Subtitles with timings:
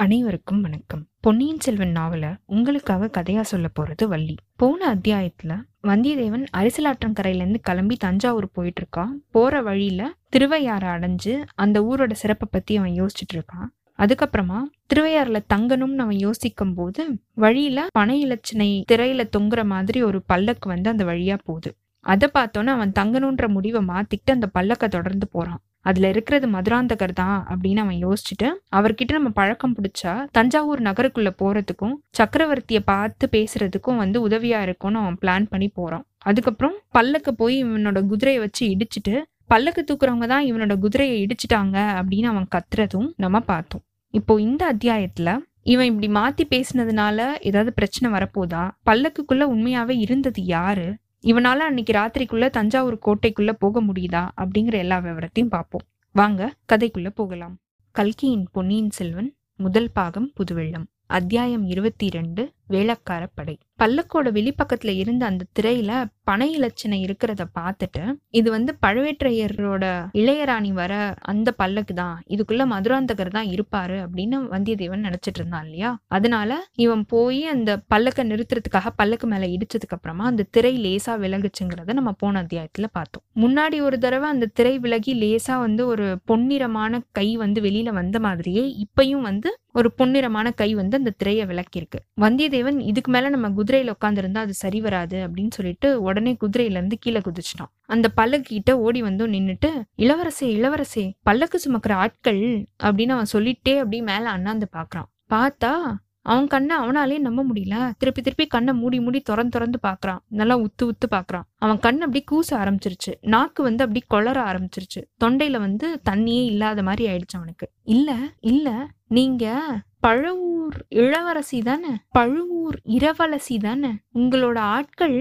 [0.00, 1.06] அனைவருக்கும் வணக்கம்.
[1.20, 4.34] பொன்னியின் செல்வன் நாவல உங்களுக்காக கதையா சொல்ல போறது வள்ளி.
[4.56, 12.12] போன அத்தியாயத்துல வந்தியத்தேவன் அரிசலாற்றங்கரையில இருந்து கிளம்பி தஞ்சாவூர் போயிட்டு இருக்கான் போற வழியில திருவையாறு அடைஞ்சு அந்த ஊரோட
[12.12, 14.58] சிறப்பை பத்தி அவன் யோசிச்சுட்டு இருக்கான் அதுக்கப்புறமா
[14.94, 21.04] திருவையாறுல தங்கணும்னு அவன் யோசிக்கும் போது வழியில பனை இலச்சினை திரையில தொங்குற மாதிரி ஒரு பல்லக்கு வந்து அந்த
[21.04, 21.76] வழியா போகுது.
[22.00, 25.60] அதை பார்த்தோன்னே அவன் தங்கணுன்ற முடிவை மாத்திக்கிட்டு அந்த பல்லக்கை தொடர்ந்து போறான்.
[25.86, 32.82] அதுல இருக்கிறது மதுராந்தகர் தான் அப்படின்னு அவன் யோசிச்சுட்டு அவர்கிட்ட நம்ம பழக்கம் பிடிச்சா தஞ்சாவூர் நகருக்குள்ள போறதுக்கும் சக்கரவர்த்தியை
[32.84, 36.04] பார்த்து பேசுறதுக்கும் வந்து உதவியா இருக்கும்னு அவன் பிளான் பண்ணி போறான்.
[36.18, 39.14] அதுக்கப்புறம் பல்லக்க போய் இவனோட குதிரையை வச்சு இடிச்சிட்டு
[39.46, 43.82] பல்லக்கு தூக்குறவங்க தான் இவனோட குதிரையை இடிச்சிட்டாங்க அப்படின்னு அவன் கத்துறதும் நம்ம பார்த்தோம்.
[44.14, 45.30] இப்போ இந்த அத்தியாயத்துல
[45.62, 48.62] இவன் இப்படி மாத்தி பேசினதுனால ஏதாவது பிரச்சனை வரப்போதா?
[48.90, 50.86] பல்லக்குக்குள்ள உண்மையாவே இருந்தது யாரு?
[51.22, 55.82] இவனால அன்னைக்கு ராத்திரிக்குள்ள தஞ்சாவூர் கோட்டைக்குள்ள போக முடியுதா அப்படிங்கிற எல்லா விவரத்தையும் பார்ப்போம்.
[56.12, 57.58] வாங்க கதைக்குள்ள போகலாம்.
[57.90, 60.86] கல்கியின் பொன்னியின் செல்வன் முதல் பாகம் புதுவெள்ளம்.
[61.06, 65.92] அத்தியாயம் இருபத்தி ரெண்டு வேளக்கார படை பல்லக்கோட வெளிப்பக்கத்துல இருந்த அந்த திரையில
[66.24, 73.48] பனை இலச்சனை இருக்கிறத பார்த்துட்டு இது வந்து பழுவேற்றையரோட இளையராணி வர அந்த பல்லக்கு தான் இதுக்குள்ள மதுராந்தகர் தான்
[73.50, 75.96] இருப்பாரு அப்படின்னு வந்தியத்தேவன் நினைச்சிட்டு இருந்தான் இல்லையா?
[76.08, 82.12] அதனால இவன் போய் அந்த பல்லக்கை நிறுத்துறதுக்காக பல்லக்கு மேல இடிச்சதுக்கு அப்புறமா அந்த திரை லேசா விலகுச்சுங்கிறத நம்ம
[82.12, 83.24] போன அத்தியாயத்துல பார்த்தோம்.
[83.36, 88.86] முன்னாடி ஒரு தடவை அந்த திரை விலகி லேசா வந்து ஒரு பொன்னிறமான கை வந்து வெளியில வந்த மாதிரியே
[88.86, 91.98] இப்பயும் வந்து ஒரு பொன்னிறமான கை வந்து அந்த திரையை விளக்கியிருக்கு.
[92.20, 97.18] வந்தியத்தேவன் இதுக்கு மேல நம்ம குதிரையில உட்காந்துருந்தா அது சரி வராது அப்படின்னு சொல்லிட்டு உடனே குதிரையில இருந்து கீழே
[97.18, 97.72] குதிச்சிட்டான்.
[97.86, 104.02] அந்த பல்லக்கு கிட்ட ஓடி வந்தும் நின்னுட்டு இளவரசே இளவரசே பல்லக்கு சுமக்கிற ஆட்கள் அப்படின்னு அவன் சொல்லிட்டே அப்படியே
[104.02, 105.08] மேல அண்ணாந்து பாக்குறான்.
[105.30, 107.92] பார்த்தா அவன் கண்ணை அவனாலே நம்ப முடியல.
[107.98, 110.18] திருப்பி திருப்பி கண்ணை மூடி மூடி திறந்து திறந்து பாக்குறான்.
[110.28, 111.42] நல்லா உத்து உத்து பாக்குறான்.
[111.56, 113.14] அவன் கண் அப்படி கூச ஆரம்பிச்சிருச்சு.
[113.20, 115.04] நாக்கு வந்து அப்படி கொளர ஆரம்பிச்சிருச்சு.
[115.24, 117.70] தொண்டையில வந்து தண்ணியே இல்லாத மாதிரி ஆயிடுச்சு அவனுக்கு.
[117.82, 119.66] இல்ல இல்ல நீங்க
[120.02, 121.88] பழுவூர் இளவரசி தானே?
[122.10, 123.90] பழுவூர் இரவலசி தானே?
[124.14, 125.18] உங்களோட ஆட்கள்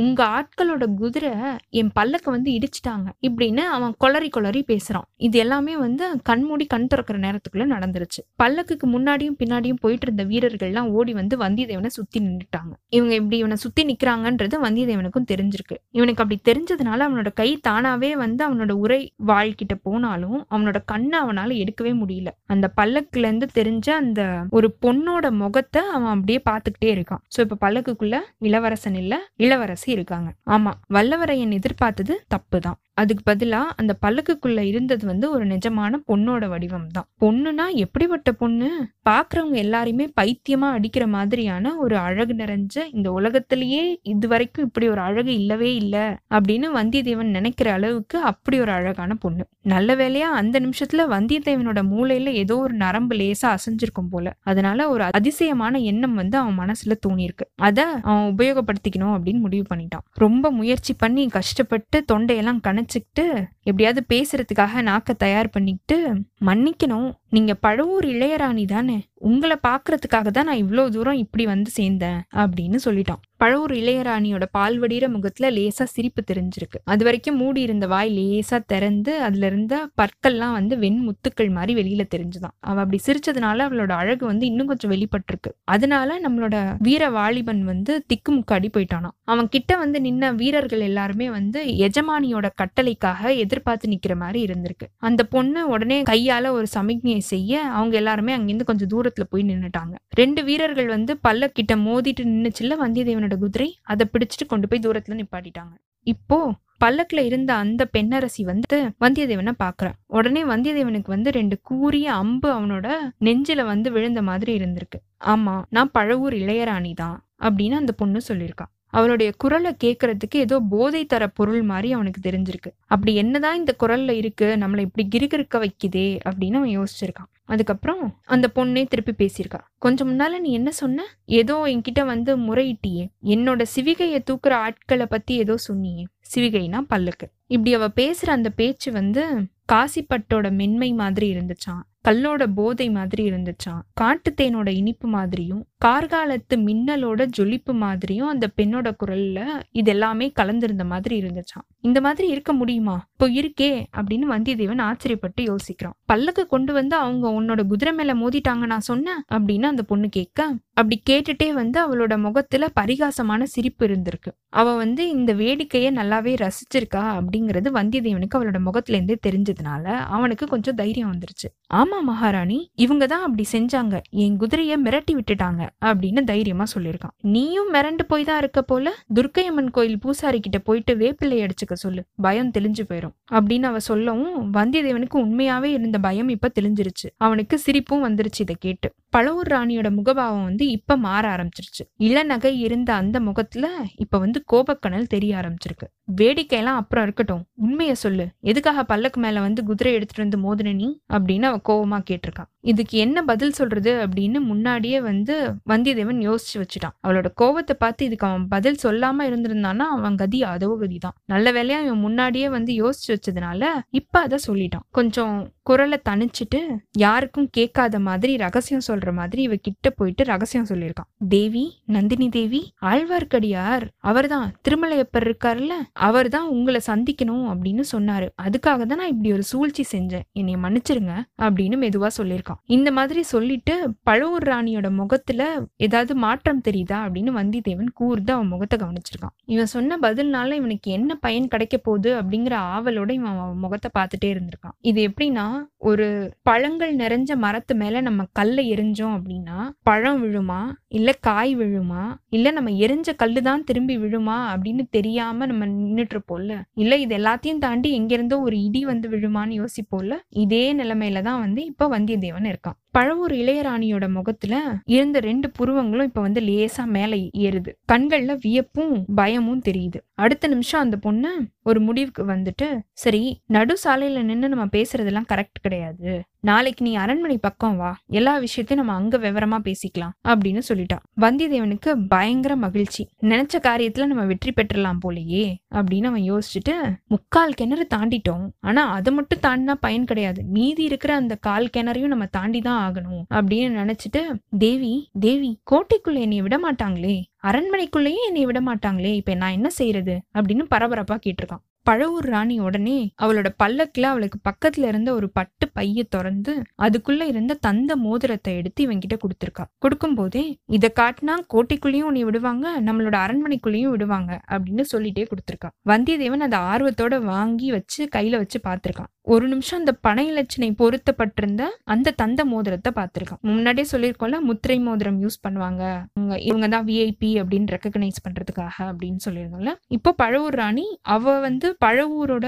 [0.00, 1.30] உங்க ஆட்களோட குதிரை
[1.78, 5.06] என் பல்லக்க வந்து இடிச்சிட்டாங்க இப்படின்னு அவன் கொளறி கொளறி பேசுறான்.
[5.16, 8.20] இது எல்லாமே வந்து கண்மூடி கண் திறக்கிற நேரத்துக்குள்ள நடந்துருச்சு.
[8.42, 13.84] பல்லக்குக்கு முன்னாடியும் பின்னாடியும் போயிட்டு இருந்த வீரர்கள்லாம் ஓடி வந்து வந்தியத்தேவனை சுத்தி நின்றுட்டாங்க இவங்க இப்படி இவனை சுத்தி
[13.84, 15.78] நிக்கிறாங்கன்றது வந்தியத்தேவனுக்கும் தெரிஞ்சிருக்கு.
[15.90, 21.94] இவனுக்கு அப்படி தெரிஞ்சதுனால அவனோட கை தானாவே வந்து அவனோட உரை வாழ்கிட்ட போனாலும் அவனோட கண்ணை அவனால எடுக்கவே
[22.02, 22.32] முடியல.
[22.46, 27.24] அந்த பல்லக்குல இருந்து தெரிஞ்ச அந்த ஒரு பொண்ணோட முகத்தை அவன் அப்படியே பார்த்துக்கிட்டே இருக்கான்.
[27.36, 30.32] சோ இப்ப பல்லக்குக்குள்ள இளவரசன் இல்ல இளவரசி இருக்காங்க.
[30.46, 32.78] ஆமா வல்லவரையன் எதிர்பார்த்தது தப்புதான்.
[33.00, 37.08] அதுக்கு பதிலாக அந்த பல்லக்குக்குள்ள இருந்தது வந்து ஒரு நிஜமான பொண்ணோட வடிவம் தான்.
[37.20, 38.68] பொண்ணுனா எப்படிப்பட்ட பொண்ணு?
[39.08, 43.82] பார்க்குறவங்க எல்லாரையுமே பைத்தியமா அடிக்கிற மாதிரியான ஒரு அழகு நிறைஞ்ச இந்த உலகத்திலேயே
[44.14, 49.44] இது வரைக்கும் இப்படி ஒரு அழகு இல்லவே இல்லை அப்படின்னு வந்தியத்தேவன் நினைக்கிற அளவுக்கு அப்படி ஒரு அழகான பொண்ணு.
[49.64, 54.26] நல்ல வேலையா அந்த நிமிஷத்துல வந்தியத்தேவனோட மூளையில ஏதோ ஒரு நரம்பு லேசா அசைஞ்சிருக்கும் போல.
[54.42, 57.46] அதனால ஒரு அதிசயமான எண்ணம் வந்து அவன் மனசுல தோணியிருக்கு.
[57.60, 60.06] அதை அவன் உபயோகப்படுத்திக்கணும் அப்படின்னு முடிவு பண்ணிட்டான்.
[60.18, 67.19] ரொம்ப முயற்சி பண்ணி கஷ்டப்பட்டு தொண்டையெல்லாம் நினச்சிக்கிட்டு எப்படியாவது பேசுறதுக்காக நாக்க தயார் பண்ணிக்கிட்டு மன்னிக்கணும்.
[67.30, 69.04] நீங்க பழுவூர் இளையராணி தானே?
[69.14, 73.20] உங்களை பாக்குறதுக்காக தான் நான் இவ்வளோ தூரம் இப்படி வந்து சேர்ந்தேன் அப்படின்னு சொல்லிட்டான்.
[73.36, 76.78] பழுவூர் இளையராணியோட பால்வடிகிற முகத்துல லேசா சிரிப்பு தெரிஞ்சிருக்கு.
[76.84, 82.56] அது வரைக்கும் மூடி இருந்த வாய் லேசா திறந்து அதுல இருந்த பற்கள்லாம் வந்து வெண்முத்துக்கள் மாதிரி வெளியில தெரிஞ்சுதான்.
[82.60, 85.52] அவ அப்படி சிரிச்சதுனால அவளோட அழகு வந்து இன்னும் கொஞ்சம் வெளிப்பட்டிருக்கு.
[85.64, 89.16] அதனால நம்மளோட வீர வாலிபன் வந்து திக்குமுக்காடி போயிட்டானாம்.
[89.24, 94.86] அவன் கிட்ட வந்து நின்ன வீரர்கள் எல்லாருமே வந்து எஜமானியோட கட்டளைக்காக எதிர்பார்த்து நிக்கிற மாதிரி இருந்திருக்கு.
[94.96, 99.94] அந்த பொண்ணு உடனே கையால ஒரு சமிக்ஞையை செய்ய அவங்க எல்லாருமே அங்கேருந்து கொஞ்சம் தூரத்துல போய் நின்னுட்டாங்க.
[100.10, 105.72] ரெண்டு வீரர்கள் வந்து பல்லக்கிட்ட மோதிட்டு நின்னுச்சுல வந்தியத்தேவனோட குதிரை அதை பிடிச்சிட்டு கொண்டு போய் தூரத்துல நிப்பாட்டிட்டாங்க.
[106.06, 106.52] இப்போ
[106.84, 112.88] பல்லக்குல இருந்த அந்த பெண்ணரசி வந்து வந்தியத்தேவனை பாக்குறான் உடனே வந்தியத்தேவனுக்கு வந்து ரெண்டு கூரிய அம்பு அவனோட
[113.20, 114.98] நெஞ்சில வந்து விழுந்த மாதிரி இருந்திருக்கு.
[115.24, 121.28] ஆமா நான் பழவூர் இளையராணி தான் அப்படின்னு அந்த பொண்ணு சொல்லியிருக்கான் அவளுடைய குரலை கேட்கறதுக்கு ஏதோ போதை தர
[121.28, 122.70] பொருள் மாதிரி அவனுக்கு தெரிஞ்சிருக்கு.
[122.86, 127.28] அப்படி என்னதான் இந்த குரல்ல இருக்கு நம்மளை இப்படி கிருகிருக்க வைக்குதே அப்படின்னு அவன் யோசிச்சிருக்கான்.
[127.44, 129.60] அதுக்கப்புறம் அந்த பொண்ணே திருப்பி பேசியிருக்கா.
[129.78, 131.04] கொஞ்சம் முன்னால நீ என்ன சொன்ன?
[131.24, 133.10] ஏதோ என்கிட்ட வந்து முறையிட்டியே.
[133.24, 136.04] என்னோட சிவிகையை தூக்குற ஆட்களை பத்தி ஏதோ சொன்னியே.
[136.34, 137.26] சிவிகைனா பல்லுக்கு.
[137.46, 139.24] இப்படி அவ பேசுற அந்த பேச்சு வந்து
[139.72, 148.28] காசிப்பட்டோட மென்மை மாதிரி இருந்துச்சான் கல்லோட போதை மாதிரி இருந்துச்சான் காட்டுத்தேனோட இனிப்பு மாதிரியும் கார்காலத்து மின்னலோட ஜொலிப்பு மாதிரியும்
[148.28, 149.38] அந்த பெண்ணோட குரல்ல
[149.70, 153.06] இது எல்லாமே கலந்திருந்த மாதிரி இருந்துச்சான் இந்த மாதிரி இருக்க முடியுமா?
[153.12, 155.94] இப்போ இருக்கே அப்படின்னு வந்தியத்தேவன் ஆச்சரியப்பட்டு யோசிக்கிறான்.
[156.04, 161.02] பல்லக்கு கொண்டு வந்து அவங்க உன்னோட குதிரை மேல மோதிட்டாங்க நான் சொன்னேன் அப்படின்னு அந்த பொண்ணு கேட்க அப்படி
[161.10, 164.30] கேட்டுட்டே வந்து அவளோட முகத்துல பரிகாசமான சிரிப்பு இருந்திருக்கு.
[164.48, 171.12] அவ வந்து இந்த வேடிக்கையை நல்லாவே ரசிச்சிருக்கா அப்படிங்கிறது வந்தியத்தேவனுக்கு அவளோட முகத்துல இருந்தே தெரிஞ்சதுனால அவனுக்கு கொஞ்சம் தைரியம்
[171.12, 171.48] வந்துருச்சு.
[171.74, 174.00] ஆமா மகாராணி இவங்க தான் அப்படி செஞ்சாங்க.
[174.10, 175.62] என் குதிரைய மிரட்டி விட்டுட்டாங்க.
[175.84, 177.14] அப்படின்னு தைரியமா சொல்லியிருக்கான்.
[177.22, 182.50] நீயும் மிரண்டு போய் தான் இருக்க போல துர்க்கையம்மன் கோயில் பூசாரி கிட்ட போயிட்டு வேப்பிள்ளை அடிச்சுக்க சொல்லு பயம்
[182.58, 187.08] தெளிஞ்சு போயிடும் அப்படின்னு அவ சொல்லவும் வந்தியத்தேவனுக்கு உண்மையாவே இருந்த பயம் இப்ப தெளிஞ்சிருச்சு.
[187.16, 188.88] அவனுக்கு சிரிப்பும் வந்துருச்சு இதை கேட்டு.
[189.16, 191.84] பழவூர் ராணியோட முகபாவம் வந்து இப்ப மாற ஆரம்பிச்சிருச்சு.
[191.98, 195.86] இளநகை இருந்த அந்த முகத்துல இப்ப வந்து கோபக்கணல் தெரிய ஆரம்பிச்சிருக்கு.
[196.16, 197.42] வேடிக்கையெல்லாம் அப்புறம் இருக்கட்டும்.
[197.54, 198.26] உண்மையை சொல்லு.
[198.40, 200.88] எதுக்காக பல்லக்கு மேல வந்து குதிரை எடுத்துட்டு வந்து மோதின நீ?
[201.12, 205.34] அப்படின்னு அவ கோவமா கேட்டிருக்கான் இதுக்கு என்ன பதில் சொல்றது அப்படின்னு முன்னாடியே வந்து
[205.68, 206.94] வந்தியத்தேவன் யோசிச்சு வச்சுட்டான்.
[207.06, 211.78] அவளோட கோவத்தை பார்த்து இதுக்கு அவன் பதில் சொல்லாம இருந்திருந்தான்னா அவன் கதி அதோ கதி தான் நல்ல வேலையா
[211.86, 214.84] இவன் முன்னாடியே வந்து யோசிச்சு வச்சதுனால இப்ப அதை சொல்லிட்டான்.
[214.90, 215.36] கொஞ்சம்
[215.70, 216.60] குரலை தணிச்சிட்டு
[216.98, 221.08] யாருக்கும் கேட்காத மாதிரி ரகசியம் சொல்ற மாதிரி இவ கிட்ட போயிட்டு ரகசியம் சொல்லியிருக்கான்.
[221.28, 224.54] தேவி நந்தினி தேவி ஆழ்வார்க்கடியார் அவர்தான்.
[224.68, 228.28] திருமலையப்பர் இருக்காருல்ல அவர்தான் உங்களை சந்திக்கணும் அப்படின்னு சொன்னாரு.
[228.42, 230.24] அதுக்காக தான் நான் இப்படி ஒரு சூழ்ச்சி செஞ்சேன்.
[230.32, 232.60] என்னை மன்னிச்சிருங்க அப்படின்னு மெதுவா சொல்லியிருக்கான்.
[232.64, 239.36] இந்த மாதிரி சொல்லிட்டு பழுவூர் ராணியோட முகத்துல ஏதாவது மாற்றம் தெரியுதா அப்படின்னு வந்தித்தேவன் கூர்ந்து அவன் முகத்தை கவனிச்சிருக்கான்.
[239.44, 242.22] இவன் சொன்ன பதில்னால இவனுக்கு என்ன பயன் கிடைக்க போகுது?
[242.22, 244.78] அப்படிங்கிற ஆவலோட இவன் அவன் முகத்தை பார்த்துட்டே இருந்திருக்கான்.
[244.80, 245.46] இது எப்படின்னா
[245.82, 246.06] ஒரு
[246.42, 250.60] பழங்கள் நிறைஞ்ச மரத்து மேல நம்ம கல்லை எரிஞ்சோம் அப்படின்னா பழம் விழுமா?
[250.88, 252.02] இல்ல காய் விழுமா?
[252.28, 254.38] இல்ல நம்ம எரிஞ்ச கல்லு தான் திரும்பி விழுமா?
[254.52, 259.60] அப்படின்னு தெரியாம நம்ம நின்னுட்டு இருப்போம்ல இல்ல இது எல்லாத்தையும் தாண்டி எங்க இருந்தோ ஒரு இடி வந்து விழுமான்னு
[259.60, 260.14] யோசிப்போம்ல.
[260.44, 262.78] இதே நிலைமையில தான் வந்து இப்ப வந்தியத்தேவன் இருக்கான்.
[262.98, 267.72] பழவூர் இளையராணியோட முகத்துல இருந்த ரெண்டு புருவங்களும் இப்ப வந்து லேசா மேல ஏறுது.
[267.92, 269.98] கண்கள்ல வியப்பும் பயமும் தெரியுது.
[270.14, 271.32] அடுத்த நிமிஷம் அந்த பொண்ணு
[271.62, 276.22] ஒரு முடிவுக்கு வந்துட்டு சரி நடு சாலையில நின்னு நம்ம பேசுறதெல்லாம் கரெக்ட் கிடையாது.
[276.40, 277.90] நாளைக்கு நீ அரண்மனை பக்கம் வா.
[278.06, 280.98] எல்லா விஷயத்தையும் நம்ம அங்க விவரமா பேசிக்கலாம் அப்படின்னு சொல்லிட்டா.
[281.20, 283.02] வந்தியத்தேவனுக்கு பயங்கர மகிழ்ச்சி.
[283.20, 285.44] நினைச்ச காரியத்துல நம்ம வெற்றி பெற்றலாம் போலயே
[285.74, 286.74] அப்படின்னு அவன் யோசிச்சுட்டு
[287.06, 288.46] முக்கால் கிணறு தாண்டிட்டோம்.
[288.60, 290.42] ஆனா அதை மட்டும் தாண்டினா பயன் கிடையாது.
[290.44, 293.24] மீதி இருக்கிற அந்த கால் கிணறையும் நம்ம தாண்டி தான் ஆகணும்.
[293.34, 294.22] அப்படின்னு நினைச்சிட்டு
[294.58, 300.64] தேவி தேவி கோட்டைக்குள்ள என்னை விட மாட்டாங்களே அரண்மனைக்குள்ளேயும் என்னை விட மாட்டாங்களே இப்ப நான் என்ன செய்யறது அப்படின்னு
[300.74, 301.62] பரபரப்பா கேட்டிருக்கான்.
[301.88, 307.96] பழவூர் ராணி உடனே அவளோட பல்லக்குல அவளுக்கு பக்கத்துல இருந்த ஒரு பட்டு பைய திறந்து அதுக்குள்ள இருந்த தந்த
[307.96, 309.64] மோதிரத்தை எடுத்து இவங்கிட்ட கொடுத்துருக்கா.
[309.78, 315.70] கொடுக்கும் போதே இதை காட்டினா கோட்டைக்குள்ளேயும் உன்னை விடுவாங்க நம்மளோட அரண்மனைக்குள்ளேயும் விடுவாங்க அப்படின்னு சொல்லிட்டே கொடுத்துருக்கா.
[315.88, 319.10] வந்தியத்தேவன் அதை ஆர்வத்தோட வாங்கி வச்சு கையில வச்சு பார்த்துருக்கான்.
[319.26, 325.38] ஒரு நிமிஷம் அந்த பனை இலச்சினை பொருத்தப்பட்டிருந்த அந்த தந்த மோதிரத்தை பார்த்துருக்கான் முன்னாடியே சொல்லியிருக்கோம்ல முத்திரை மோதிரம் யூஸ்
[325.48, 325.82] பண்ணுவாங்க.
[326.16, 332.46] இவங்க இவங்க தான் விஐபி அப்படின்னு ரெக்கக்னைஸ் பண்றதுக்காக அப்படின்னு சொல்லியிருக்கோம்ல இப்போ பழவூர் ராணி அவ வந்து பழவூரோட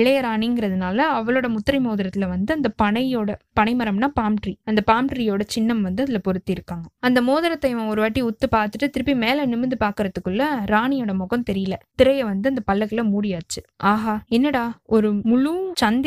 [0.00, 3.30] இளையராணிங்கிறதுனால அவளோட முத்திரை மோதிரத்துல வந்து அந்த பனையோட
[3.60, 8.46] பனைமரம்னா பாம்ட்ரி அந்த பாம்ட்ரியோட சின்னம் வந்து அதுல பொருத்தி இருக்காங்க அந்த மோதிரத்தை இவன் ஒரு வாட்டி உத்து
[8.56, 10.42] பார்த்துட்டு திருப்பி மேல நிமிந்து பாக்குறதுக்குள்ள
[10.72, 11.74] ராணியோட முகம் தெரியல.
[11.96, 13.60] திரையை வந்து அந்த பல்லக்குல மூடியாச்சு.
[13.92, 15.52] ஆஹா என்னடா ஒரு முழு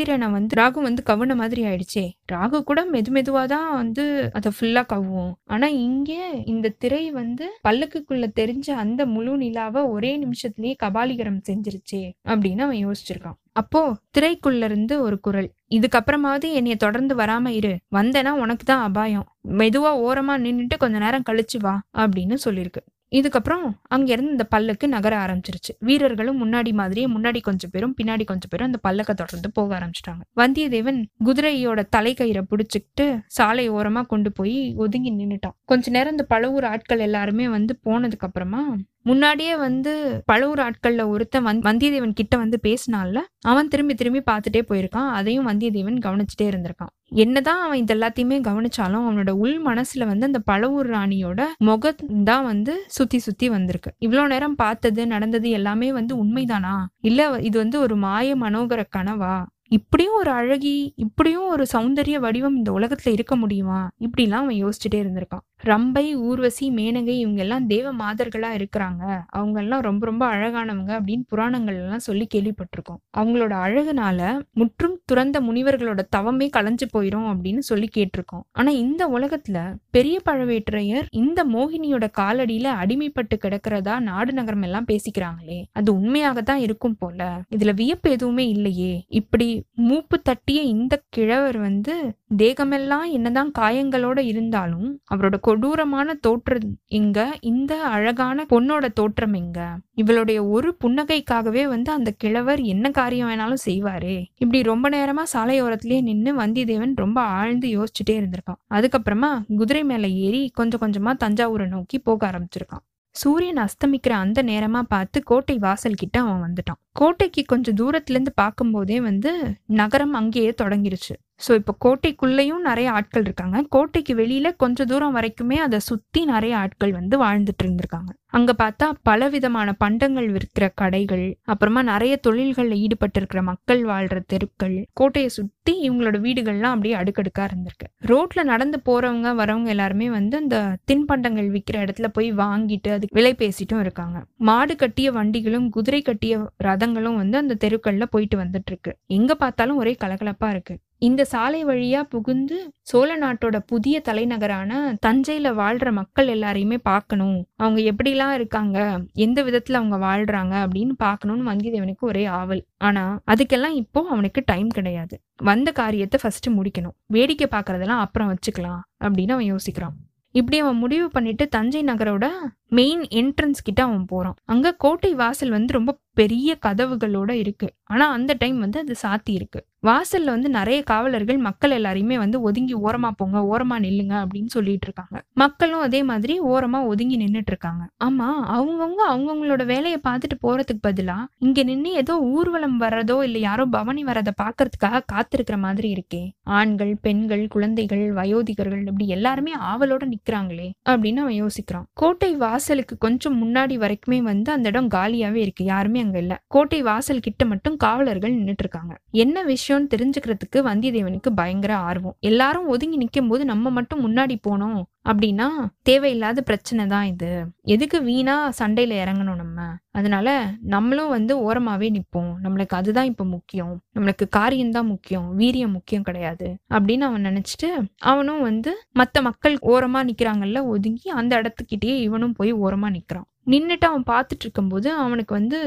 [0.06, 2.04] சந்திரனை வந்து ராகு வந்து கவுன மாதிரி ஆயிடுச்சே.
[2.32, 4.04] ராகு கூட மெது மெதுவா தான் வந்து
[4.38, 5.32] அதை ஃபுல்லா கவ்வும்.
[5.54, 6.10] ஆனா இங்க
[6.52, 13.38] இந்த திரை வந்து பல்லக்குக்குள்ள தெரிஞ்ச அந்த முழு நிலாவை ஒரே நிமிஷத்துலயே கபாலிகரம் செஞ்சிருச்சே அப்படின்னு அவன் யோசிச்சிருக்கான்.
[13.60, 13.80] அப்போ
[14.16, 17.74] திரைக்குள்ள இருந்து ஒரு குரல் இதுக்கப்புறமாவது என்னைய தொடர்ந்து வராம இரு.
[17.98, 19.26] வந்தேன்னா உனக்கு தான் அபாயம்.
[19.60, 22.82] மெதுவா ஓரமா நின்னுட்டு கொஞ்ச நேரம் கழிச்சு வா அப்படின்னு சொல்லியிருக்கு
[23.12, 23.64] இதுக்கப்புறம்
[23.94, 25.72] அங்கேருந்து இந்த பல்லுக்கு நகர ஆரம்பிச்சிருச்சு.
[25.78, 30.22] வீரர்களும் முன்னாடி மாதிரியே முன்னாடி கொஞ்சம் பேரும் பின்னாடி கொஞ்சம் பேரும் அந்த பல்லக்க தொடர்ந்து போக ஆரம்பிச்சிட்டாங்க.
[30.36, 36.98] வந்தியத்தேவன் குதிரையோட தலைக்கயிறை பிடிச்சிக்கிட்டு சாலை ஓரமா கொண்டு போய் ஒதுங்கி நின்றுட்டான் கொஞ்ச நேரம் இந்த பழவூர் ஆட்கள்
[36.98, 39.92] எல்லாருமே வந்து போனதுக்கு அப்புறமா முன்னாடியே வந்து
[40.32, 45.10] பழவூர் ஆட்கள்ல ஒருத்தன் வந் வந்தியத்தேவன் கிட்ட வந்து பேசினால அவன் திரும்பி திரும்பி பார்த்துட்டே போயிருக்கான்.
[45.10, 46.92] அதையும் வந்தியத்தேவன் கவனிச்சுட்டே இருந்திருக்கான்.
[47.14, 52.84] என்னதான் அவன் இது எல்லாத்தையுமே கவனிச்சாலும் அவனோட உள் மனசுல வந்து அந்த பழவூர் ராணியோட முகம் தான் வந்து
[52.86, 53.92] சுத்தி சுத்தி வந்திருக்கு.
[53.98, 56.76] இவ்வளவு நேரம் பார்த்தது நடந்தது எல்லாமே வந்து உண்மைதானா?
[57.00, 59.36] இல்ல இது வந்து ஒரு மாய மனோகர கனவா?
[59.68, 63.88] இப்படியும் ஒரு அழகி இப்படியும் ஒரு சௌந்தரிய வடிவம் இந்த உலகத்துல இருக்க முடியுமா?
[64.00, 65.44] இப்படிலாம் அவன் யோசிச்சுட்டே இருந்திருக்கான்.
[65.64, 69.20] ரம்பை ஊர்வசி மேனகை இவங்க எல்லாம் தேவ மாதர்களா இருக்கிறாங்க.
[69.26, 73.00] அவங்க எல்லாம் ரொம்ப ரொம்ப அழகானவங்க அப்படின்னு புராணங்கள் எல்லாம் சொல்லி கேள்விப்பட்டிருக்கோம்.
[73.18, 78.42] அவங்களோட அழகுனால முற்றும் துறந்த முனிவர்களோட தவமே களைஞ்சு போயிரும் அப்படின்னு சொல்லி கேட்டிருக்கோம்.
[78.52, 85.64] ஆனா இந்த உலகத்துல பெரிய பழவேற்றையர் இந்த மோகினியோட காலடியில அடிமைப்பட்டு கிடக்கிறதா நாடு நகரம் எல்லாம் பேசிக்கிறாங்களே.
[85.72, 87.42] அது உண்மையாகத்தான் இருக்கும் போல.
[87.56, 89.04] இதுல வியப்பு எதுவுமே இல்லையே.
[89.08, 97.38] இப்படி மூப்பு தட்டிய இந்த கிழவர் வந்து தேகமெல்லாம் என்னதான் காயங்களோட இருந்தாலும் அவரோட கொடூரமான தோற்றம் எங்க?
[97.40, 99.78] இந்த அழகான பொண்ணோட தோற்றம் எங்க?
[99.94, 104.24] இவளுடைய ஒரு புன்னகைக்காகவே வந்து அந்த கிழவர் என்ன காரியம் வேணாலும் செய்வாரே?
[104.38, 108.60] இப்படி ரொம்ப நேரமா சாலையோரத்திலேயே நின்று வந்தியத்தேவன் ரொம்ப ஆழ்ந்து யோசிச்சுட்டே இருந்திருக்கான்.
[108.70, 112.84] அதுக்கப்புறமா குதிரை மேல ஏறி கொஞ்சம் கொஞ்சமா தஞ்சாவூரை நோக்கி போக ஆரம்பிச்சிருக்கான்.
[113.16, 116.80] சூரியன் அஸ்தமிக்கிற அந்த நேரமா பார்த்து கோட்டை வாசல் கிட்ட அவன் வந்துட்டான்.
[116.92, 119.32] கோட்டைக்கு கொஞ்சம் தூரத்துல இருந்து பார்க்கும்போதே வந்து
[119.72, 121.14] நகரம் அங்கேயே தொடங்கிருச்சு.
[121.40, 123.62] ஸோ இப்போ கோட்டைக்குள்ளேயும் நிறைய ஆட்கள் இருக்காங்க.
[123.68, 128.10] கோட்டைக்கு வெளியில கொஞ்ச தூரம் வரைக்குமே அதை சுத்தி நிறைய ஆட்கள் வந்து வாழ்ந்துட்டு இருந்திருக்காங்க.
[128.26, 134.86] அங்க பார்த்தா பல விதமான பண்டங்கள் விற்கிற கடைகள் அப்புறமா நிறைய தொழில்களில் ஈடுபட்டு இருக்கிற மக்கள் வாழ்ற தெருக்கள்
[134.92, 137.86] கோட்டையை சுத்தி இவங்களோட வீடுகள்லாம் அப்படியே அடுக்கடுக்கா இருந்திருக்கு.
[138.06, 143.80] ரோட்ல நடந்து போறவங்க வரவங்க எல்லாருமே வந்து அந்த தின்பண்டங்கள் விற்கிற இடத்துல போய் வாங்கிட்டு அதுக்கு விலை பேசிட்டும்
[143.80, 144.24] இருக்காங்க.
[144.36, 148.94] மாடு கட்டிய வண்டிகளும் குதிரை கட்டிய ரதங்களும் வந்து அந்த தெருக்கள்ல போயிட்டு வந்துட்டு இருக்கு.
[149.06, 150.76] எங்க பார்த்தாலும் ஒரே கலகலப்பா இருக்கு.
[150.98, 157.46] இந்த சாலை வழியா புகுந்து சோழ நாட்டோட புதிய தலைநகரான தஞ்சையில வாழ்ற மக்கள் எல்லாரையுமே பார்க்கணும்.
[157.56, 159.00] அவங்க எப்படிலாம் இருக்காங்க?
[159.12, 160.68] எந்த விதத்துல அவங்க வாழ்றாங்க?
[160.68, 162.64] அப்படின்னு பார்க்கணும்னு வந்தியத்தேவனுக்கு ஒரே ஆவல்.
[162.78, 165.20] ஆனா அதுக்கெல்லாம் இப்போ அவனுக்கு டைம் கிடையாது.
[165.36, 166.96] வந்த காரியத்தை ஃபர்ஸ்ட் முடிக்கணும்.
[167.06, 169.96] வேடிக்கை பார்க்கறதெல்லாம் அப்புறம் வச்சுக்கலாம் அப்படின்னு அவன் யோசிக்கிறான்.
[170.30, 172.26] இப்படி அவன் முடிவு பண்ணிட்டு தஞ்சை நகரோட
[172.68, 174.36] மெயின் என்ட்ரன்ஸ் கிட்ட அவன் போறான்.
[174.44, 177.74] அங்க கோட்டை வாசல் வந்து ரொம்ப பெரிய கதவுகளோட இருக்கு.
[177.84, 179.66] ஆனா அந்த டைம் வந்து அது சாத்தி இருக்கு.
[179.86, 185.22] வாசல்ல வந்து நிறைய காவலர்கள் மக்கள் எல்லாரையுமே வந்து ஒதுங்கி ஓரமா போங்க ஓரமா நில்லுங்க அப்படின்னு சொல்லிட்டு இருக்காங்க.
[185.32, 187.86] மக்களும் அதே மாதிரி ஓரமா ஒதுங்கி நின்னுட்டு இருக்காங்க.
[188.04, 194.04] ஆமா அவங்கவுங்க அவங்கவுங்களோட வேலையை பார்த்துட்டு போறதுக்கு பதிலா இங்க நின்று ஏதோ ஊர்வலம் வர்றதோ இல்ல யாரோ பவனி
[194.04, 196.30] வர்றதை பாக்குறதுக்காக காத்திருக்கிற மாதிரி இருக்கே.
[196.42, 201.88] ஆண்கள் பெண்கள் குழந்தைகள் வயோதிகர்கள் இப்படி எல்லாருமே ஆவலோட நிக்கிறாங்களே அப்படின்னு அவன் யோசிக்கிறான்.
[201.92, 205.64] கோட்டை வா வாசலுக்கு கொஞ்சம் முன்னாடி வரைக்குமே வந்து அந்த இடம் காலியாவே இருக்கு.
[205.64, 206.34] யாருமே அங்க இல்ல.
[206.46, 212.16] கோட்டை வாசல் கிட்ட மட்டும் காவலர்கள் நின்னுட்டு இருக்காங்க என்ன விஷயம்னு தெரிஞ்சுக்கிறதுக்கு வந்தியத்தேவனுக்கு பயங்கர ஆர்வம்.
[212.20, 214.82] எல்லாரும் ஒதுங்கி நிக்கும் போது நம்ம மட்டும் முன்னாடி போனோம்.
[215.06, 215.46] அப்படின்னா
[215.82, 217.30] தேவையில்லாத பிரச்சனை தான் இது.
[217.66, 219.58] எதுக்கு வீணா சண்டையில இறங்கணும் நம்ம?
[219.90, 220.28] அதனால
[220.66, 223.74] நம்மளும் வந்து ஓரமாவே நிற்போம் நம்மளுக்கு அதுதான் இப்போ முக்கியம்.
[223.94, 225.28] நம்மளுக்கு காரியம்தான் முக்கியம்.
[225.38, 226.48] வீரியம் முக்கியம் கிடையாது.
[226.74, 227.70] அப்படின்னு அவன் நினைச்சிட்டு
[228.02, 234.06] அவனும் வந்து மற்ற மக்கள் ஓரமா நிற்கிறாங்கல்ல ஒதுங்கி அந்த இடத்துக்கிட்டயே இவனும் போய் ஓரமா நிற்கிறான் நின்னுட்டு அவன்
[234.06, 235.58] பார்த்துட்டு இருக்கும்போது அவனுக்கு வந்து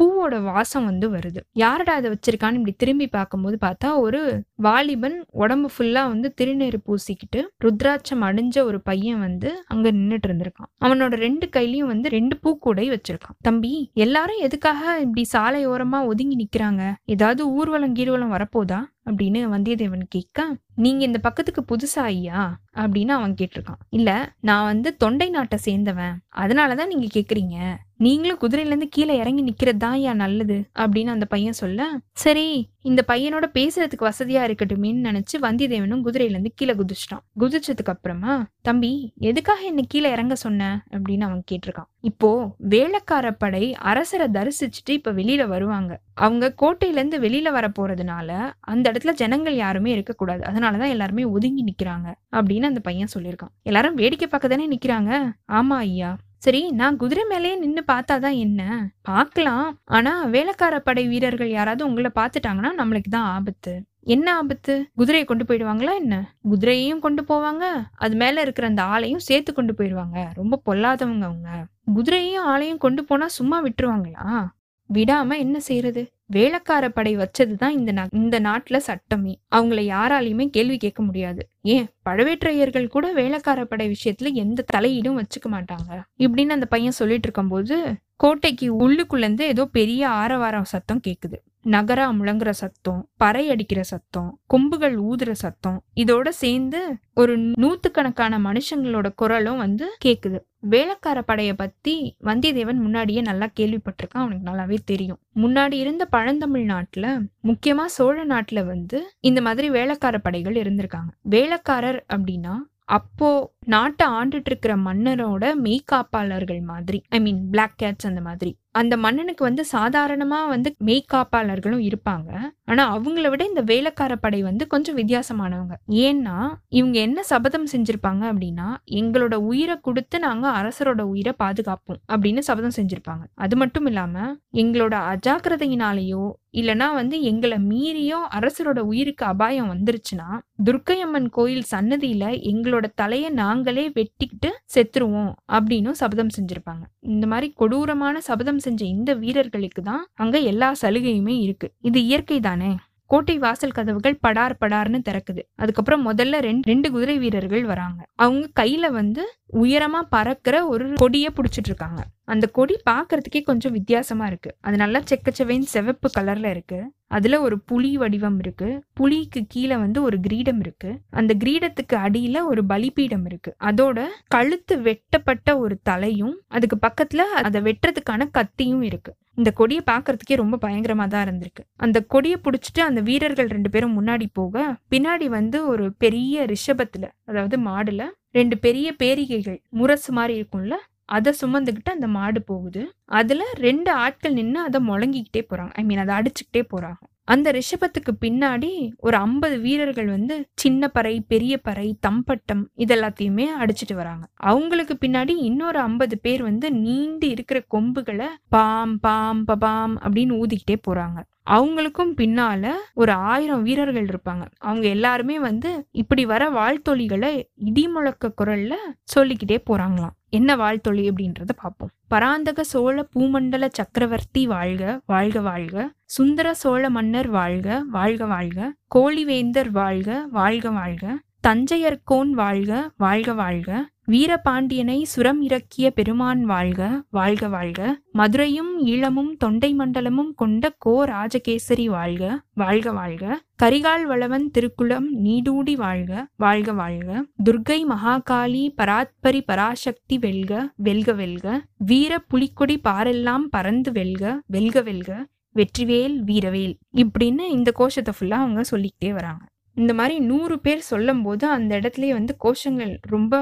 [0.00, 1.40] பூவோட வாசம் வந்து வருது.
[1.52, 4.20] யாரடா அதை வச்சிருக்கான்னு இப்படி திரும்பி பார்க்கும்போது பார்த்தா ஒரு
[4.62, 11.14] வாலிபன் உடம்பு ஃபுல்லாக வந்து திருநீர் பூசிக்கிட்டு ருத்ராட்சம் அடிஞ்ச ஒரு பையன் வந்து அங்க நின்றுட்டு இருந்திருக்கான் அவனோட
[11.14, 13.36] ரெண்டு கையிலையும் வந்து ரெண்டு பூக்கூடை வச்சிருக்கான்.
[13.40, 16.92] தம்பி எல்லாரும் எதுக்காக இப்படி சாலையோரமா ஒதுங்கி நிக்கிறாங்க?
[17.04, 18.80] ஏதாவது ஊர்வலம் கீர்வலம் வரப்போதா?
[19.10, 22.60] அப்படின்னு வந்தியத்தேவன் கேட்க நீங்க இந்த பக்கத்துக்கு புதுசா ஐயா?
[22.74, 23.80] அப்படின்னு அவன் கேட்டிருக்கான்.
[23.88, 26.14] இல்ல நான் வந்து தொண்டை நாட்டை சேர்ந்தவன்.
[26.36, 27.56] அதனாலதான் நீங்க கேக்குறீங்க.
[27.96, 30.70] நீங்களும் குதிரையில இருந்து கீழே இறங்கி நிக்கிறது தான் ஐயா நல்லது.
[30.78, 37.24] அப்படின்னு அந்த பையன் சொல்ல சரி இந்த பையனோட பேசுறதுக்கு வசதியா இருக்கட்டுமேன்னு நினைச்சு வந்தியத்தேவனும் குதிரையிலேருந்து கீழே குதிச்சிட்டான்.
[37.40, 40.84] குதிச்சதுக்கு அப்புறமா தம்பி எதுக்காக என்ன கீழே இறங்க சொன்ன?
[40.92, 41.88] அப்படின்னு அவன் கேட்டிருக்கான்.
[42.00, 46.00] இப்போ வேளக்கார படை அரசரை தரிசிச்சுட்டு இப்ப வெளியில வருவாங்க.
[46.14, 50.52] அவங்க கோட்டையில இருந்து வெளியில வர போறதுனால அந்த இடத்துல ஜனங்கள் யாருமே இருக்கக்கூடாது.
[50.52, 53.54] அதனாலதான் எல்லாருமே ஒதுங்கி நிக்கிறாங்க அப்படின்னு அந்த பையன் சொல்லியிருக்கான்.
[53.62, 55.32] எல்லாரும் வேடிக்கை பார்க்க தானே நிக்கிறாங்க?
[55.52, 56.16] ஆமா ஐயா.
[56.38, 58.90] சரி நான் குதிரை மேலேயே நின்னு பார்த்தாதான் என்ன?
[59.02, 59.78] பார்க்கலாம்.
[59.84, 63.84] ஆனா வேலைக்கார படை வீரர்கள் யாராவது உங்களை பார்த்துட்டாங்கன்னா நம்மளுக்கு தான் ஆபத்து.
[64.08, 64.88] என்ன ஆபத்து?
[64.94, 66.36] குதிரையை கொண்டு போயிடுவாங்களா என்ன?
[66.50, 67.64] குதிரையையும் கொண்டு போவாங்க.
[67.94, 70.26] அது மேல இருக்கிற அந்த ஆளையும் சேர்த்து கொண்டு போயிடுவாங்க.
[70.34, 71.66] ரொம்ப பொல்லாதவங்க அவங்க.
[71.94, 74.46] குதிரையும் ஆளையும் கொண்டு போனா சும்மா விட்டுருவாங்களா?
[74.94, 79.40] விடாம என்ன செய்யறது வேலைக்கார படை வச்சதுதான் இந்த நா- இந்த நாட்டுல சட்டமே.
[79.54, 81.48] அவங்கள யாராலையுமே கேள்வி கேட்க முடியாது.
[81.62, 81.88] ஏன்?
[82.08, 86.02] பழவேற்றையர்கள் கூட வேலைக்கார படை விஷயத்துல எந்த தலையீடும் வச்சுக்க மாட்டாங்க.
[86.18, 91.47] இப்படின்னு அந்த பையன் சொல்லிட்டு இருக்கும்போது கோட்டைக்கு உள்ளுக்குள்ள இருந்து ஏதோ பெரிய ஆரவாரம் சத்தம் கேக்குது.
[91.64, 99.56] நகரா முழங்குற சத்தம் பறை அடிக்கிற சத்தம் கொம்புகள் ஊதுற சத்தம் இதோட சேர்ந்து ஒரு நூத்துக்கணக்கான மனுஷங்களோட குரலும்
[99.56, 100.38] வந்து கேக்குது.
[100.60, 105.18] வேலைக்கார படைய பத்தி வந்தியத்தேவன் முன்னாடியே நல்லா கேள்விப்பட்டிருக்கான் அவனுக்கு நல்லாவே தெரியும்.
[105.36, 111.10] முன்னாடி இருந்த பழந்தமிழ் நாட்டுல முக்கியமா சோழ நாட்டுல வந்து இந்த மாதிரி வேலைக்கார படைகள் இருந்திருக்காங்க.
[111.20, 117.02] வேலைக்காரர் அப்படின்னா அப்போ நாட்டை ஆண்டுட்டு இருக்கிற மன்னரோட மெய்காப்பாளர்கள் மாதிரி.
[117.08, 118.56] ஐ மீன் பிளாக் கேட்ஸ் அந்த மாதிரி.
[118.70, 122.30] அந்த மன்னனுக்கு வந்து சாதாரணமா வந்து மெய்காப்பாளர்களும் இருப்பாங்க.
[122.64, 125.74] ஆனா அவங்கள விட இந்த வேலைக்கார படை வந்து கொஞ்சம் வித்தியாசமானவங்க.
[125.90, 126.36] ஏன்னா
[126.68, 133.24] இவங்க என்ன சபதம் செஞ்சிருப்பாங்க அப்படின்னா எங்களோட உயிரை கொடுத்து நாங்க அரசரோட உயிரை பாதுகாப்போம் அப்படின்னு சபதம் செஞ்சிருப்பாங்க.
[133.34, 140.28] அது மட்டும் இல்லாம எங்களோட அஜாக்கிரதையினாலேயோ இல்லைன்னா வந்து எங்களை மீறியோ அரசரோட உயிருக்கு அபாயம் வந்துருச்சுன்னா
[140.64, 146.82] துர்க்கையம்மன் கோயில் சன்னதியில எங்களோட தலையை நாங்களே வெட்டிக்கிட்டு செத்துருவோம் அப்படின்னும் சபதம் செஞ்சிருப்பாங்க.
[147.00, 151.72] இந்த மாதிரி கொடூரமான சபதம் செஞ்ச இந்த வீரர்களுக்கு தான் அங்க எல்லா சலுகையுமே இருக்கு.
[151.80, 152.76] இது இயற்கை தானே.
[153.06, 155.42] கோட்டை வாசல் கதவுகள் படார் படார்னு திறக்குது.
[155.56, 158.06] அதுக்கப்புறம் முதல்ல ரெண்டு ரெண்டு குதிரை வீரர்கள் வராங்க.
[158.14, 164.56] அவங்க கையில வந்து உயரமா பறக்கிற ஒரு கொடியை பிடிச்சிட்டு இருக்காங்க அந்த கொடி பார்க்கறதுக்கே கொஞ்சம் வித்தியாசமா இருக்கு.
[164.60, 166.92] அது நல்லா செக்கச்செவைன்னு சிவப்பு கலர்ல இருக்கு.
[167.06, 168.84] அதுல ஒரு புலி வடிவம் இருக்கு.
[168.94, 170.98] புலிக்கு கீழே வந்து ஒரு கிரீடம் இருக்கு.
[171.10, 173.56] அந்த கிரீடத்துக்கு அடியில ஒரு பலிபீடம் இருக்கு.
[173.64, 179.14] அதோட கழுத்து வெட்டப்பட்ட ஒரு தலையும் அதுக்கு பக்கத்துல அதை வெட்டுறதுக்கான கத்தியும் இருக்கு.
[179.34, 181.64] இந்த கொடியை பார்க்கறதுக்கே ரொம்ப பயங்கரமா தான் இருந்திருக்கு.
[181.76, 187.58] அந்த கொடியை பிடிச்சிட்டு அந்த வீரர்கள் ரெண்டு பேரும் முன்னாடி போக பின்னாடி வந்து ஒரு பெரிய ரிஷபத்துல அதாவது
[187.58, 188.04] மாடுல
[188.38, 190.76] ரெண்டு பெரிய பேரிகைகள் முரசு மாதிரி இருக்கும்ல
[191.16, 192.82] அதை சுமந்துக்கிட்டு அந்த மாடு போகுது.
[193.18, 195.72] அதுல ரெண்டு ஆட்கள் நின்று அதை முழங்கிக்கிட்டே போறாங்க.
[195.80, 196.98] ஐ மீன் அதை அடிச்சுக்கிட்டே போறாங்க.
[197.32, 198.68] அந்த ரிஷபத்துக்கு பின்னாடி
[199.06, 204.24] ஒரு ஐம்பது வீரர்கள் வந்து சின்ன பறை பெரிய பறை தம்பட்டம் இதெல்லாத்தையுமே அடிச்சிட்டு வராங்க.
[204.50, 211.18] அவங்களுக்கு பின்னாடி இன்னொரு ஐம்பது பேர் வந்து நீண்டு இருக்கிற கொம்புகளை பாம் பாம் பபாம் அப்படின்னு ஊதிக்கிட்டே போறாங்க.
[211.48, 214.46] அவங்களுக்கும் பின்னால ஒரு ஆயிரம் வீரர்கள் இருப்பாங்க.
[214.58, 220.16] அவங்க எல்லாருமே வந்து இப்படி வர வாழ்த்தொழிகளை இடிமுழக்க குரல்ல சொல்லிக்கிட்டே போறாங்களாம்.
[220.30, 221.90] என்ன வாழ்த்தொழி அப்படின்றத பார்ப்போம்.
[222.08, 225.92] பராந்தக சோழ பூமண்டல சக்கரவர்த்தி வாழ்க வாழ்க வாழ்க.
[226.04, 228.74] சுந்தர சோழ மன்னர் வாழ்க வாழ்க வாழ்க.
[228.94, 231.18] கோழிவேந்தர் வாழ்க வாழ்க வாழ்க.
[231.48, 233.88] தஞ்சையர்கோன் வாழ்க வாழ்க வாழ்க.
[234.10, 238.00] வீரபாண்டியனை சுரம் இறக்கிய பெருமான் வாழ்க வாழ்க வாழ்க.
[238.12, 243.40] மதுரையும் ஈழமும் தொண்டை மண்டலமும் கொண்ட கோ ராஜகேசரி வாழ்க வாழ்க வாழ்க.
[243.62, 247.24] கரிகால் வளவன் திருக்குளம் நீடூடி வாழ்க வாழ்க வாழ்க.
[247.44, 251.46] துர்கை மகாகாளி பராத்பரி பராசக்தி வெல்க வெல்க வெல்க.
[251.76, 255.26] வீர புலிக்கொடி பாரெல்லாம் பறந்து வெல்க வெல்க வெல்க.
[255.56, 256.74] வெற்றிவேல் வீரவேல்.
[256.96, 259.44] இப்படின்னு இந்த கோஷத்தை ஃபுல்லா அவங்க சொல்லிக்கிட்டே வராங்க.
[259.78, 263.34] இந்த மாதிரி நூறு பேர் சொல்லும் போது அந்த இடத்துலயே வந்து கோஷங்கள் ரொம்ப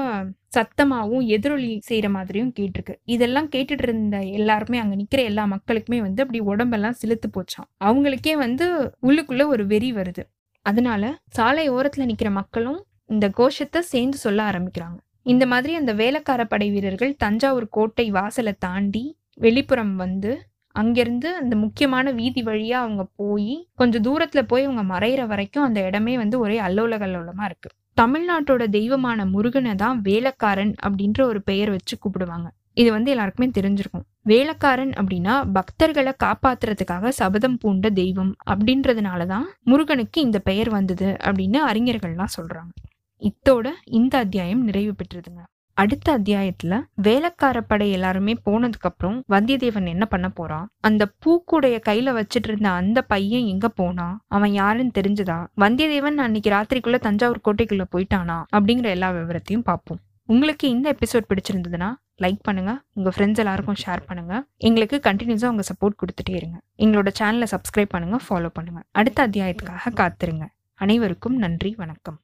[0.57, 2.93] சத்தமாகவும் எதிரொலி செய்கிற மாதிரியும் கேட்டிருக்கு.
[3.05, 7.67] இதெல்லாம் கேட்டுட்டு இருந்த எல்லாருமே அங்கே நிற்கிற எல்லா மக்களுக்குமே வந்து அப்படி உடம்பெல்லாம் சிலுத்து போச்சாம்.
[7.85, 8.67] அவங்களுக்கே வந்து
[9.07, 10.23] உள்ளுக்குள்ள ஒரு வெறி வருது.
[10.65, 14.97] அதனால சாலை ஓரத்தில் நிற்கிற மக்களும் இந்த கோஷத்தை சேர்ந்து சொல்ல ஆரம்பிக்கிறாங்க.
[15.23, 19.03] இந்த மாதிரி அந்த வேலைக்கார படை வீரர்கள் தஞ்சாவூர் கோட்டை வாசலை தாண்டி
[19.41, 20.31] வெளிப்புறம் வந்து
[20.77, 26.17] அங்கிருந்து அந்த முக்கியமான வீதி வழியா அவங்க போய் கொஞ்சம் தூரத்துல போய் அவங்க மறையிற வரைக்கும் அந்த இடமே
[26.17, 27.69] வந்து ஒரே அல்லோல கல்லோலமா இருக்கு.
[28.01, 32.47] தமிழ்நாட்டோட தெய்வமான முருகனை தான் வேலைக்காரன் அப்படின்ற ஒரு பெயர் வச்சு கூப்பிடுவாங்க.
[32.73, 34.05] இது வந்து எல்லாருக்குமே தெரிஞ்சிருக்கும்.
[34.23, 42.73] வேலைக்காரன் அப்படின்னா பக்தர்களை காப்பாத்துறதுக்காக சபதம் பூண்ட தெய்வம் அப்படின்றதுனாலதான் முருகனுக்கு இந்த பெயர் வந்தது அப்படின்னு அறிஞர்கள்லாம் சொல்றாங்க.
[43.21, 45.41] இத்தோட இந்த அத்தியாயம் நிறைவு பெற்றதுங்க.
[45.81, 50.69] அடுத்த அத்தியாயத்துல வேலைக்கார படை எல்லாருமே போனதுக்கு அப்புறம் வந்தியத்தேவன் என்ன பண்ண போறான்?
[50.79, 54.07] அந்த பூக்குடைய கையில வச்சிட்டு இருந்த அந்த பையன் எங்க போனா?
[54.27, 55.37] அவன் யாருன்னு தெரிஞ்சதா?
[55.57, 58.43] வந்தியத்தேவன் அன்னைக்கு ராத்திரிக்குள்ள தஞ்சாவூர் கோட்டைக்குள்ள போயிட்டானா?
[58.55, 59.99] அப்படிங்கிற எல்லா விவரத்தையும் பார்ப்போம்.
[60.25, 64.45] உங்களுக்கு இந்த எபிசோட் பிடிச்சிருந்ததுன்னா லைக் பண்ணுங்க உங்க ஃப்ரெண்ட்ஸ் எல்லாருக்கும் ஷேர் பண்ணுங்க.
[64.57, 66.59] எங்களுக்கு கண்டினியூஸா உங்க சப்போர்ட் கொடுத்துட்டே இருங்க.
[66.77, 68.83] எங்களோட சேனலை சப்ஸ்கிரைப் பண்ணுங்க ஃபாலோ பண்ணுங்க.
[68.91, 70.47] அடுத்த அத்தியாயத்துக்காக காத்துருங்க.
[70.73, 72.19] அனைவருக்கும் நன்றி வணக்கம்.